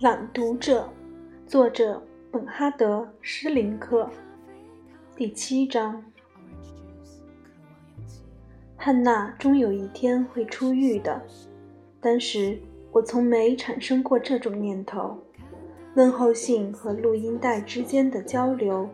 [0.00, 0.88] 朗读者，
[1.44, 4.08] 作者本哈德·施林克。
[5.16, 6.00] 第七章。
[8.76, 11.20] 汉娜终有一天会出狱的。
[12.00, 12.56] 当时
[12.92, 15.18] 我从没产生过这种念头。
[15.96, 18.88] 问候信和录音带之间的交流，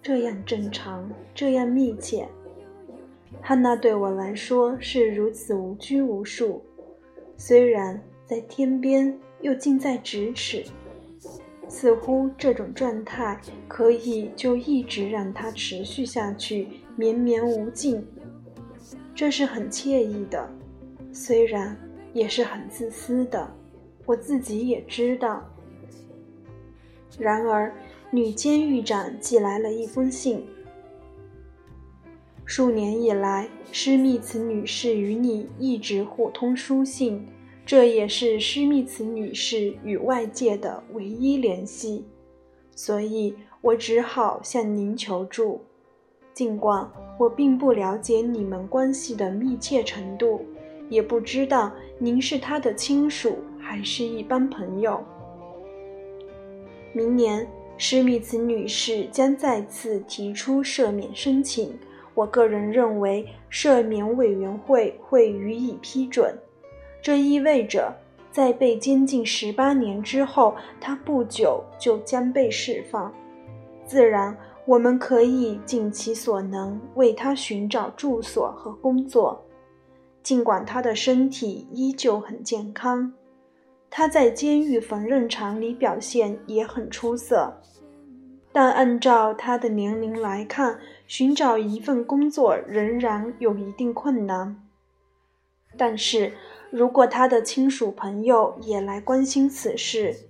[0.00, 2.26] 这样正常，这样密切。
[3.42, 6.64] 汉娜对我来说是如此无拘无束，
[7.36, 9.20] 虽然在天边。
[9.40, 10.64] 又近在咫尺，
[11.68, 18.04] 似乎这种状态可以就一直让它持续下去，绵绵无尽。
[19.14, 20.48] 这是很惬意的，
[21.12, 21.76] 虽然
[22.12, 23.50] 也是很自私的，
[24.04, 25.44] 我自己也知道。
[27.18, 27.74] 然而，
[28.10, 30.44] 女监狱长寄来了一封信。
[32.44, 37.26] 数年以来，施密茨女士与你一直互通书信。
[37.66, 42.04] 这也是施密茨女士与外界的唯一联系，
[42.76, 45.60] 所以我只好向您求助。
[46.32, 50.42] 尽管我并不了解你们关系的密切程度，
[50.88, 55.02] 也不知道您是他的亲属还是一般朋友。
[56.92, 57.44] 明年，
[57.76, 61.76] 施密茨女士将再次提出赦免申请，
[62.14, 66.32] 我个人认为赦免委员会会予以批准。
[67.06, 67.94] 这意味着，
[68.32, 73.14] 在被监禁十八年之后，他不久就将被释放。
[73.84, 79.40] 自然，我们可以尽其所能为他寻找住所和工作。
[80.24, 83.12] 尽管他的身体依旧很健康，
[83.88, 87.56] 他在监狱缝纫厂里表现也很出色，
[88.50, 94.60] 但按照他的年龄来看，寻找一份工作仍然有一定困难。
[95.78, 96.32] 但是。
[96.70, 100.28] 如果他的亲属朋友也来关心此事，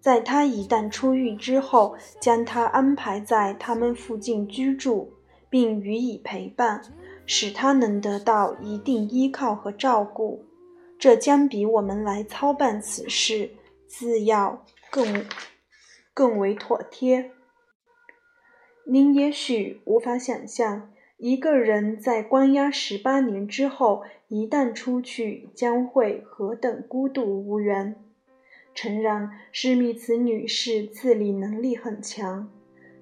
[0.00, 5.12] 在他一旦出狱之后，将他安排在他们附近居住，
[5.48, 6.82] 并予以陪伴，
[7.26, 10.44] 使他能得到一定依靠和照顾，
[10.98, 13.50] 这将比我们来操办此事
[13.86, 15.26] 自要更
[16.14, 17.32] 更为妥帖。
[18.86, 20.90] 您也许无法想象。
[21.22, 27.94] 一个人在关押十八年之后，一旦出去，将会何等孤独无援。
[28.74, 32.48] 诚然，施密茨女士自理能力很强，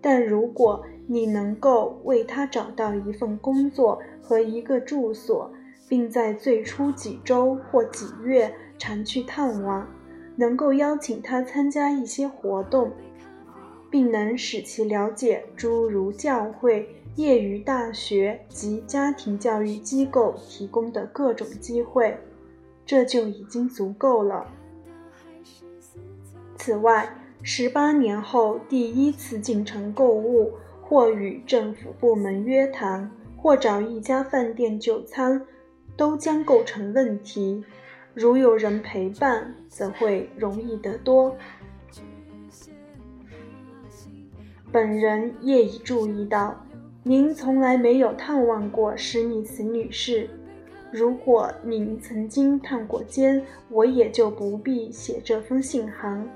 [0.00, 5.52] 但如果你能够为她找到一份工作和一个住所，
[5.88, 9.88] 并在最初几周或几月常去探望，
[10.34, 12.90] 能够邀请她参加一些活动，
[13.88, 16.88] 并能使其了解诸如教会。
[17.16, 22.16] 业余大学及家庭教育机构提供的各种机会，
[22.86, 24.46] 这就已经足够了。
[26.56, 35.44] 此外，十八年后第一次进城购物，或与政府部门约谈，或找一家饭店就餐，
[35.96, 37.64] 都将构成问题。
[38.14, 41.36] 如有人陪伴，则会容易得多。
[44.70, 46.64] 本人业已注意到。
[47.08, 50.28] 您从来没有探望过史密斯女士。
[50.90, 56.28] 如果您曾经探过监，我也就不必写这封信函，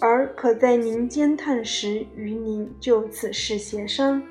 [0.00, 4.22] 而可在您监探时与您就此事协商。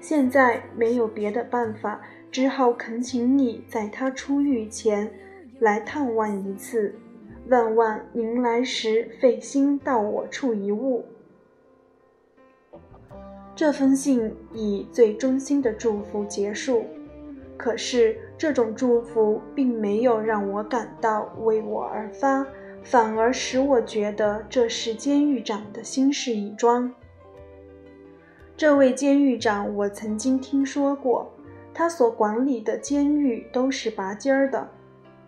[0.00, 2.02] 现在没有别的办法，
[2.32, 5.08] 只好恳请你在他出狱前
[5.60, 6.92] 来探望一次。
[7.48, 11.00] 万望您来时费心到我处一晤。
[13.56, 16.84] 这封信以最衷心的祝福结束，
[17.56, 22.44] 可是这种祝福并没有让我感到为我而发，
[22.82, 26.92] 反而使我觉得这是监狱长的心事一桩。
[28.56, 31.32] 这位监狱长我曾经听说过，
[31.72, 34.68] 他所管理的监狱都是拔尖儿的，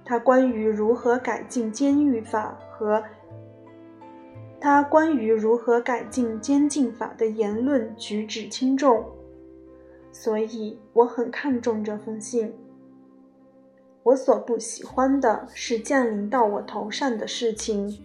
[0.05, 3.02] 他关于如何改进监狱法和。
[4.61, 9.05] 他关于如何改进监禁法的言论举止轻重，
[10.11, 12.53] 所以我很看重这封信。
[14.03, 17.99] 我所不喜欢的是降临到我头上的事情。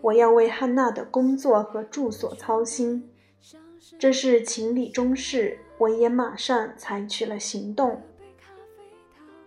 [0.00, 3.08] 我要为汉娜的工作和住所操心，
[3.98, 5.58] 这是情理中事。
[5.78, 8.00] 我也马上采取了行动。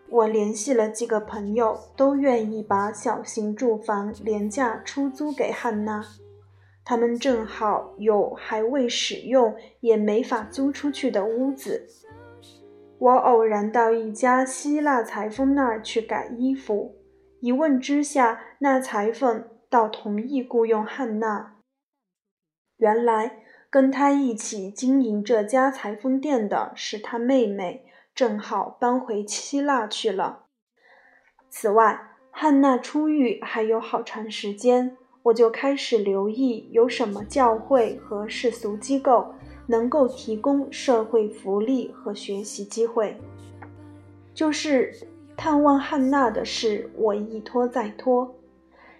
[0.09, 6.05] 我联系了几个朋友，都愿意把小型住房廉价出租给汉娜。
[6.85, 11.87] 他们正好有还未使用也没法租出去的屋子。
[12.99, 16.95] 我偶然到一家希腊裁缝那儿去改衣服，
[17.41, 21.55] 一问之下，那裁缝倒同意雇佣汉娜。
[22.77, 23.39] 原来
[23.69, 30.45] 跟他一起经营这家裁缝店的是他妹妹，正好搬回希腊去了。
[31.49, 39.25] 此外，汉娜出狱还有好长时间，我就开始留意有什么教会和世俗机构
[39.65, 43.17] 能够提供社会福利和学习机会。
[44.35, 44.93] 就是
[45.35, 48.35] 探望汉娜的事，我一拖再拖。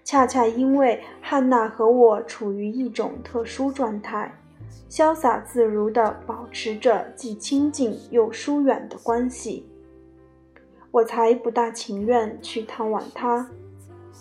[0.04, 4.36] 恰恰因为汉娜和我处于一种特殊状态，
[4.90, 9.68] 潇洒自如地保持着既亲近又疏远的关系，
[10.90, 13.48] 我才不大情愿去探望她。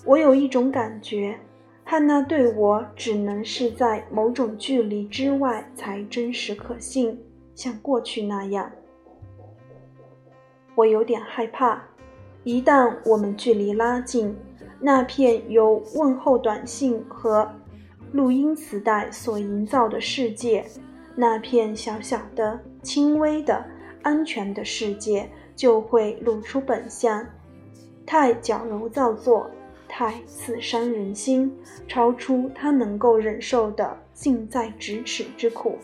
[0.04, 1.38] 我有一种感觉，
[1.86, 7.22] 汉娜对我只能是在某种距离之外才真实可信，
[7.54, 8.72] 像过去那样。
[10.74, 11.84] 我有点害怕，
[12.42, 14.34] 一旦我们距离拉近，
[14.80, 17.48] 那片由问候短信和
[18.12, 20.64] 录音磁带所营造的世界，
[21.14, 23.62] 那片小小的、轻微的、
[24.02, 27.24] 安全的世界就会露出本相，
[28.06, 29.48] 太矫揉造作，
[29.96, 31.56] 太刺伤人心，
[31.86, 35.78] 超出他能够忍受的近在咫尺之苦。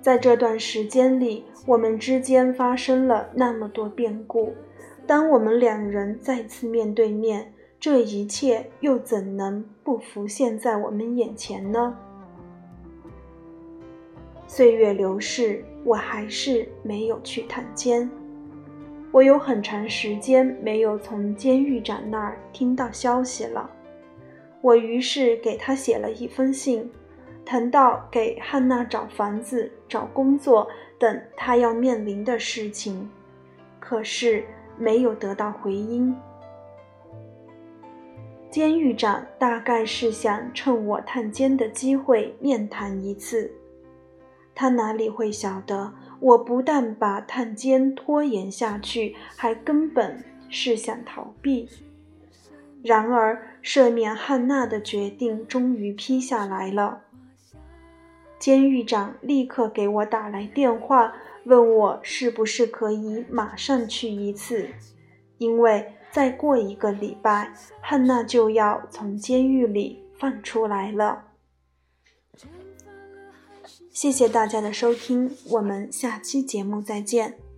[0.00, 4.54] 在这段时间里，我们之间发生了那么多变故。
[5.06, 11.94] 当我们两人再次面对面，这一切又怎能不浮现在我们眼前呢？
[14.46, 18.10] 岁月流逝，我还是没有去探监。
[19.12, 23.68] 我有很长时间没有从监狱长那儿听到消息了。
[24.60, 26.90] 我于是给他写了一封信。
[27.42, 30.68] 谈到给汉娜找房子、找工作
[31.00, 33.10] 等她要面临的事情，
[33.80, 34.44] 可是
[34.78, 36.14] 没有得到回音。
[38.50, 43.50] 监狱长大概是想趁我探监的机会面谈一次，
[44.54, 51.68] 他哪里会晓得，我不但把探监拖延下去，还根本是想逃避。
[52.82, 57.02] 然而，赦免汉娜的决定终于批下来了。
[58.38, 61.14] 监狱长立刻给我打来电话，
[61.44, 64.68] 问我是不是可以马上去一次，
[65.36, 67.52] 因为再过一个礼拜，
[67.82, 71.24] 汉娜就要从监狱里放出来了。
[73.92, 77.49] 谢谢大家的收听，我们下期节目再见。